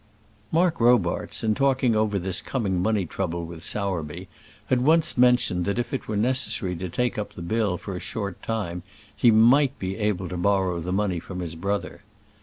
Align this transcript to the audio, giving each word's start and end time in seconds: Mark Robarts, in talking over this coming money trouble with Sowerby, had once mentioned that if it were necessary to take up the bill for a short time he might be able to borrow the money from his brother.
Mark 0.51 0.79
Robarts, 0.81 1.43
in 1.43 1.53
talking 1.53 1.95
over 1.95 2.17
this 2.17 2.41
coming 2.41 2.81
money 2.81 3.05
trouble 3.05 3.45
with 3.45 3.63
Sowerby, 3.63 4.27
had 4.65 4.81
once 4.81 5.15
mentioned 5.15 5.63
that 5.65 5.77
if 5.77 5.93
it 5.93 6.07
were 6.07 6.17
necessary 6.17 6.75
to 6.77 6.89
take 6.89 7.19
up 7.19 7.33
the 7.33 7.41
bill 7.43 7.77
for 7.77 7.95
a 7.95 7.99
short 7.99 8.41
time 8.41 8.81
he 9.15 9.29
might 9.29 9.77
be 9.77 9.97
able 9.97 10.27
to 10.27 10.37
borrow 10.37 10.79
the 10.79 10.91
money 10.91 11.19
from 11.19 11.39
his 11.39 11.53
brother. 11.53 12.01